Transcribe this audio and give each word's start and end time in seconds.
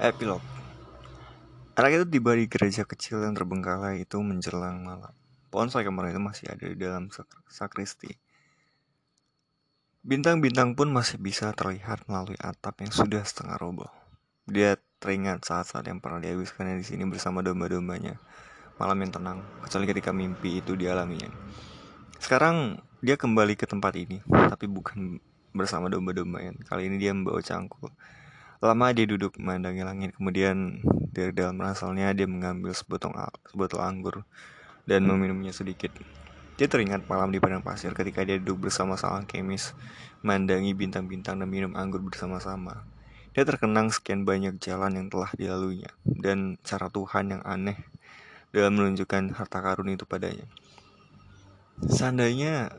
Epilog 0.00 0.40
Anak 1.76 1.92
itu 1.92 2.04
tiba 2.08 2.32
di 2.32 2.48
gereja 2.48 2.88
kecil 2.88 3.20
yang 3.20 3.36
terbengkalai 3.36 4.08
itu 4.08 4.16
menjelang 4.24 4.80
malam. 4.80 5.12
Pohon 5.52 5.68
sycamore 5.68 6.08
itu 6.08 6.16
masih 6.16 6.48
ada 6.48 6.64
di 6.64 6.72
dalam 6.72 7.12
sakristi. 7.52 8.08
Bintang-bintang 10.00 10.72
pun 10.72 10.88
masih 10.88 11.20
bisa 11.20 11.52
terlihat 11.52 12.08
melalui 12.08 12.40
atap 12.40 12.80
yang 12.80 12.88
sudah 12.88 13.20
setengah 13.20 13.60
roboh. 13.60 13.92
Dia 14.48 14.80
teringat 15.04 15.44
saat-saat 15.44 15.84
yang 15.84 16.00
pernah 16.00 16.24
dihabiskannya 16.24 16.80
di 16.80 16.86
sini 16.88 17.04
bersama 17.04 17.44
domba-dombanya. 17.44 18.16
Malam 18.80 19.04
yang 19.04 19.12
tenang, 19.12 19.38
kecuali 19.60 19.84
ketika 19.84 20.16
mimpi 20.16 20.64
itu 20.64 20.80
dialaminya. 20.80 21.28
Sekarang 22.16 22.80
dia 23.04 23.20
kembali 23.20 23.52
ke 23.52 23.68
tempat 23.68 23.92
ini, 24.00 24.24
tapi 24.24 24.64
bukan 24.64 25.20
bersama 25.52 25.92
domba-dombanya. 25.92 26.56
Kali 26.64 26.88
ini 26.88 26.96
dia 26.96 27.12
membawa 27.12 27.44
cangkul 27.44 27.92
Lama 28.60 28.92
dia 28.92 29.08
duduk 29.08 29.40
memandangi 29.40 29.80
langit, 29.80 30.10
kemudian 30.20 30.84
dari 31.16 31.32
dalam 31.32 31.56
rasalnya 31.56 32.12
dia 32.12 32.28
mengambil 32.28 32.76
sebotol, 32.76 33.16
sebotol 33.48 33.80
anggur 33.80 34.28
dan 34.84 35.08
meminumnya 35.08 35.48
sedikit. 35.48 35.88
Dia 36.60 36.68
teringat 36.68 37.08
malam 37.08 37.32
di 37.32 37.40
padang 37.40 37.64
pasir 37.64 37.96
ketika 37.96 38.20
dia 38.20 38.36
duduk 38.36 38.68
bersama 38.68 39.00
sang 39.00 39.24
kemis, 39.24 39.72
memandangi 40.20 40.76
bintang-bintang 40.76 41.40
dan 41.40 41.48
minum 41.48 41.72
anggur 41.72 42.04
bersama-sama. 42.04 42.84
Dia 43.32 43.48
terkenang 43.48 43.88
sekian 43.88 44.28
banyak 44.28 44.60
jalan 44.60 44.92
yang 44.92 45.06
telah 45.08 45.32
dilaluinya, 45.40 45.88
dan 46.04 46.60
cara 46.60 46.92
Tuhan 46.92 47.32
yang 47.32 47.42
aneh 47.48 47.80
dalam 48.52 48.76
menunjukkan 48.76 49.40
harta 49.40 49.64
karun 49.64 49.88
itu 49.88 50.04
padanya. 50.04 50.44
Seandainya 51.80 52.76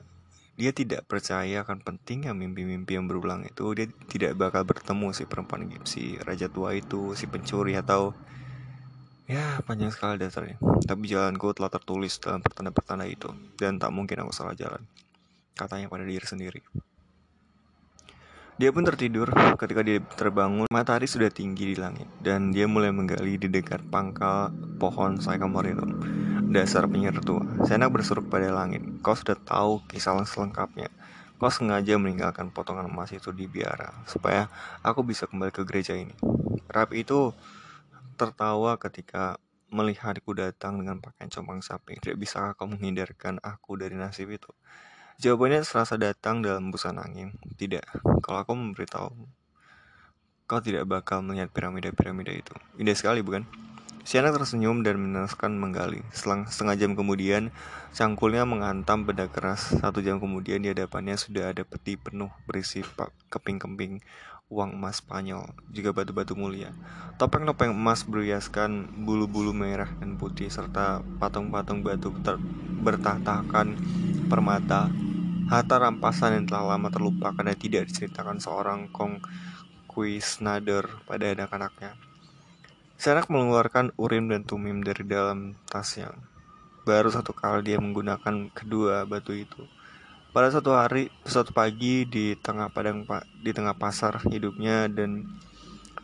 dia 0.62 0.70
tidak 0.70 1.10
percaya 1.10 1.66
akan 1.66 1.82
pentingnya 1.82 2.38
mimpi-mimpi 2.38 2.94
yang 2.94 3.10
berulang 3.10 3.42
itu 3.50 3.74
dia 3.74 3.90
tidak 4.06 4.38
bakal 4.38 4.62
bertemu 4.62 5.10
si 5.10 5.26
perempuan 5.26 5.66
si 5.90 6.22
raja 6.22 6.46
tua 6.54 6.78
itu 6.78 7.18
si 7.18 7.26
pencuri 7.26 7.74
atau 7.74 8.14
ya 9.26 9.58
panjang 9.66 9.90
sekali 9.90 10.22
dasarnya. 10.22 10.62
Tapi 10.62 11.10
jalanku 11.10 11.50
telah 11.58 11.74
tertulis 11.74 12.22
dalam 12.22 12.46
pertanda-pertanda 12.46 13.10
itu 13.10 13.34
dan 13.58 13.82
tak 13.82 13.90
mungkin 13.90 14.22
aku 14.22 14.30
salah 14.38 14.54
jalan 14.54 14.86
katanya 15.58 15.90
pada 15.90 16.06
diri 16.06 16.26
sendiri. 16.30 16.62
Dia 18.62 18.70
pun 18.70 18.86
tertidur 18.86 19.34
ketika 19.58 19.82
dia 19.82 19.98
terbangun. 20.14 20.70
Matahari 20.70 21.10
sudah 21.10 21.34
tinggi 21.34 21.74
di 21.74 21.76
langit 21.82 22.06
dan 22.22 22.54
dia 22.54 22.70
mulai 22.70 22.94
menggali 22.94 23.42
di 23.42 23.50
dekat 23.50 23.82
pangkal 23.90 24.54
pohon 24.78 25.18
sycamore 25.18 25.74
itu 25.74 25.86
Dasar 26.52 26.84
penyiar 26.84 27.16
tua, 27.24 27.48
Senak 27.64 27.96
berseru 27.96 28.28
pada 28.28 28.52
langit. 28.52 28.84
Kau 29.00 29.16
sudah 29.16 29.40
tahu 29.40 29.80
kisah 29.88 30.20
selengkapnya. 30.28 30.92
Kau 31.40 31.48
sengaja 31.48 31.96
meninggalkan 31.96 32.52
potongan 32.52 32.92
emas 32.92 33.16
itu 33.16 33.32
di 33.32 33.48
biara, 33.48 34.04
supaya 34.04 34.52
aku 34.84 35.00
bisa 35.00 35.32
kembali 35.32 35.56
ke 35.56 35.64
gereja 35.64 35.96
ini. 35.96 36.12
Rapi 36.68 37.08
itu 37.08 37.32
tertawa 38.20 38.76
ketika 38.76 39.40
melihatku 39.72 40.36
datang 40.36 40.84
dengan 40.84 41.00
pakaian 41.00 41.32
compang 41.32 41.64
sapi. 41.64 42.04
Tidak 42.04 42.20
bisa 42.20 42.52
kau 42.60 42.68
menghindarkan 42.68 43.40
aku 43.40 43.80
dari 43.80 43.96
nasib 43.96 44.36
itu? 44.36 44.52
Jawabannya 45.24 45.64
serasa 45.64 45.96
datang 45.96 46.44
dalam 46.44 46.68
busan 46.68 47.00
angin. 47.00 47.32
Tidak, 47.56 48.04
kalau 48.20 48.44
aku 48.44 48.52
memberitahu, 48.52 49.10
kau 50.52 50.60
tidak 50.60 50.84
bakal 50.84 51.24
melihat 51.24 51.48
piramida-piramida 51.48 52.36
itu. 52.36 52.52
Indah 52.76 53.00
sekali, 53.00 53.24
bukan? 53.24 53.71
Si 54.02 54.18
anak 54.18 54.42
tersenyum 54.42 54.82
dan 54.82 54.98
meneruskan 54.98 55.54
menggali. 55.62 56.02
Selang 56.10 56.50
setengah 56.50 56.74
jam 56.74 56.92
kemudian, 56.98 57.54
cangkulnya 57.94 58.50
menghantam 58.50 59.06
benda 59.06 59.30
keras. 59.30 59.78
Satu 59.78 60.02
jam 60.02 60.18
kemudian 60.18 60.66
di 60.66 60.74
hadapannya 60.74 61.22
sudah 61.22 61.54
ada 61.54 61.62
peti 61.62 62.02
penuh 62.02 62.34
berisi 62.50 62.82
keping-keping 63.30 64.02
uang 64.52 64.76
emas 64.76 65.00
Spanyol, 65.00 65.48
juga 65.72 65.96
batu-batu 65.96 66.36
mulia. 66.36 66.76
Topeng-topeng 67.16 67.72
emas 67.72 68.04
berhiaskan 68.04 69.06
bulu-bulu 69.08 69.56
merah 69.56 69.88
dan 70.04 70.20
putih, 70.20 70.52
serta 70.52 71.00
patung-patung 71.22 71.86
batu 71.86 72.12
bertahtakan 72.84 73.80
permata. 74.28 74.92
Harta 75.48 75.76
rampasan 75.80 76.42
yang 76.42 76.46
telah 76.52 76.76
lama 76.76 76.92
terlupakan 76.92 77.44
dan 77.44 77.56
tidak 77.56 77.88
diceritakan 77.88 78.44
seorang 78.44 78.92
kong 78.92 79.24
kuisnader 79.88 80.88
pada 81.08 81.32
anak-anaknya. 81.32 82.11
Serak 83.02 83.34
mengeluarkan 83.34 83.98
urim 83.98 84.30
dan 84.30 84.46
tumim 84.46 84.86
dari 84.86 85.02
dalam 85.02 85.58
tasnya. 85.66 86.14
Baru 86.86 87.10
satu 87.10 87.34
kali 87.34 87.74
dia 87.74 87.82
menggunakan 87.82 88.54
kedua 88.54 89.10
batu 89.10 89.34
itu. 89.34 89.66
Pada 90.30 90.54
suatu 90.54 90.78
hari, 90.78 91.10
suatu 91.26 91.50
pagi 91.50 92.06
di 92.06 92.38
tengah 92.38 92.70
padang 92.70 93.02
di 93.42 93.50
tengah 93.58 93.74
pasar 93.74 94.22
hidupnya 94.30 94.86
dan 94.86 95.26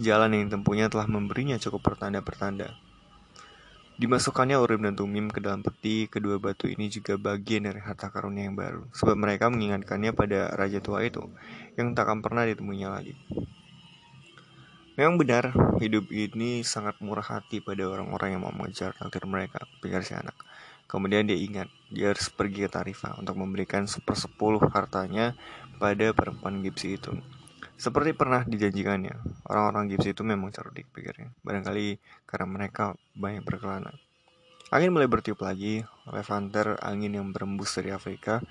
jalan 0.01 0.41
yang 0.41 0.49
ditempuhnya 0.49 0.89
telah 0.89 1.05
memberinya 1.05 1.61
cukup 1.61 1.85
pertanda-pertanda. 1.85 2.73
Dimasukkannya 4.01 4.57
urim 4.57 4.89
dan 4.89 4.97
tumim 4.97 5.29
ke 5.29 5.37
dalam 5.37 5.61
peti, 5.61 6.09
kedua 6.09 6.41
batu 6.41 6.65
ini 6.65 6.89
juga 6.89 7.13
bagian 7.13 7.69
dari 7.69 7.77
harta 7.77 8.09
karunia 8.09 8.49
yang 8.49 8.57
baru, 8.57 8.89
sebab 8.97 9.13
mereka 9.13 9.53
mengingatkannya 9.53 10.17
pada 10.17 10.49
raja 10.57 10.81
tua 10.81 11.05
itu, 11.05 11.21
yang 11.77 11.93
tak 11.93 12.09
akan 12.09 12.25
pernah 12.25 12.41
ditemuinya 12.49 12.89
lagi. 12.89 13.13
Memang 14.97 15.21
benar, 15.21 15.53
hidup 15.77 16.09
ini 16.09 16.65
sangat 16.65 16.97
murah 17.05 17.21
hati 17.21 17.61
pada 17.61 17.85
orang-orang 17.85 18.33
yang 18.33 18.41
mau 18.41 18.49
mengejar 18.49 18.97
takdir 18.97 19.29
mereka, 19.29 19.61
pikir 19.77 20.01
si 20.01 20.17
anak. 20.17 20.33
Kemudian 20.89 21.29
dia 21.29 21.37
ingat, 21.37 21.69
dia 21.93 22.09
harus 22.09 22.33
pergi 22.33 22.65
ke 22.65 22.69
Tarifa 22.73 23.13
untuk 23.21 23.37
memberikan 23.37 23.85
sepersepuluh 23.85 24.57
hartanya 24.73 25.37
pada 25.77 26.17
perempuan 26.17 26.65
gipsi 26.65 26.97
itu. 26.97 27.13
Seperti 27.77 28.17
pernah 28.17 28.41
dijanjikannya, 28.41 29.45
orang-orang 29.45 29.93
gipsi 29.93 30.17
itu 30.17 30.25
memang 30.25 30.49
cerdik, 30.49 30.89
pikirnya. 30.89 31.29
Barangkali 31.45 32.01
karena 32.25 32.47
mereka 32.49 32.97
banyak 33.13 33.45
berkelana. 33.45 33.93
Angin 34.73 34.89
mulai 34.89 35.05
bertiup 35.05 35.45
lagi, 35.45 35.85
levanter 36.09 36.73
angin 36.81 37.13
yang 37.13 37.29
berembus 37.29 37.77
dari 37.77 37.93
Afrika. 37.93 38.41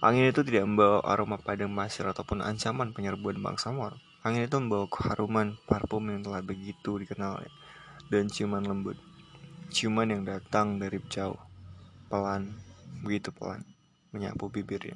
Angin 0.00 0.32
itu 0.32 0.40
tidak 0.48 0.64
membawa 0.64 1.04
aroma 1.04 1.36
padang 1.36 1.76
pasir 1.76 2.08
ataupun 2.08 2.40
ancaman 2.40 2.96
penyerbuan 2.96 3.36
bangsa 3.36 3.68
Mor. 3.68 4.00
Angin 4.20 4.44
itu 4.44 4.56
membawa 4.60 4.84
keharuman 4.84 5.56
parfum 5.64 6.04
yang 6.12 6.20
telah 6.20 6.44
begitu 6.44 7.00
dikenal 7.00 7.40
dan 8.12 8.28
ciuman 8.28 8.60
lembut. 8.60 9.00
Ciuman 9.72 10.12
yang 10.12 10.28
datang 10.28 10.76
dari 10.76 11.00
jauh, 11.08 11.40
pelan, 12.12 12.52
begitu 13.00 13.32
pelan, 13.32 13.64
menyapu 14.12 14.52
bibirnya. 14.52 14.92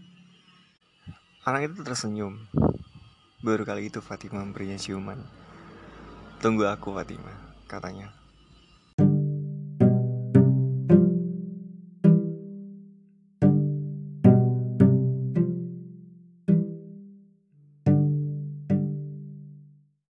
Anak 1.49 1.73
itu 1.73 1.81
tersenyum. 1.81 2.45
Baru 3.41 3.65
kali 3.65 3.89
itu 3.89 4.05
Fatima 4.05 4.45
memberinya 4.45 4.77
ciuman. 4.77 5.21
Tunggu 6.45 6.69
aku 6.69 6.93
Fatima, 6.93 7.33
katanya. 7.65 8.24